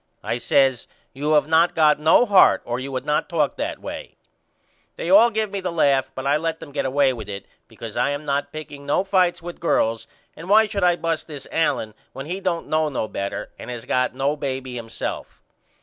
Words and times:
I 0.23 0.39
says 0.39 0.87
You 1.13 1.33
have 1.33 1.47
not 1.47 1.75
got 1.75 1.99
no 1.99 2.25
heart 2.25 2.63
or 2.65 2.79
you 2.79 2.91
would 2.91 3.05
not 3.05 3.29
talk 3.29 3.55
that 3.57 3.77
way. 3.77 4.15
They 4.95 5.11
all 5.11 5.29
give 5.29 5.51
me 5.51 5.59
the 5.61 5.71
laugh 5.71 6.11
but 6.15 6.25
I 6.25 6.37
let 6.37 6.59
them 6.59 6.71
get 6.71 6.85
away 6.87 7.13
with 7.13 7.29
it 7.29 7.45
because 7.67 7.95
I 7.95 8.09
am 8.09 8.25
not 8.25 8.51
picking 8.51 8.87
no 8.87 9.03
fights 9.03 9.43
with 9.43 9.59
girls 9.59 10.07
and 10.35 10.49
why 10.49 10.65
should 10.65 10.83
I 10.83 10.95
bust 10.95 11.27
this 11.27 11.45
Allen 11.51 11.93
when 12.13 12.25
he 12.25 12.39
don't 12.39 12.65
know 12.65 12.89
no 12.89 13.07
better 13.07 13.51
and 13.59 13.69
has 13.69 13.83
not 13.83 13.87
got 13.89 14.15
no 14.15 14.35
baby 14.35 14.73
himself. 14.73 15.43